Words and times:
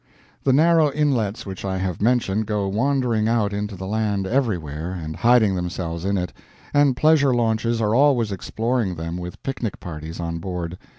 The 0.43 0.51
narrow 0.51 0.91
inlets 0.91 1.45
which 1.45 1.63
I 1.63 1.77
have 1.77 2.01
mentioned 2.01 2.47
go 2.47 2.67
wandering 2.67 3.27
out 3.27 3.53
into 3.53 3.75
the 3.75 3.85
land 3.85 4.25
everywhere 4.25 4.93
and 4.93 5.15
hiding 5.15 5.53
themselves 5.53 6.05
in 6.05 6.17
it, 6.17 6.33
and 6.73 6.97
pleasure 6.97 7.35
launches 7.35 7.79
are 7.79 7.93
always 7.93 8.31
exploring 8.31 8.95
them 8.95 9.15
with 9.15 9.43
picnic 9.43 9.79
parties 9.79 10.19
on 10.19 10.39
board. 10.39 10.79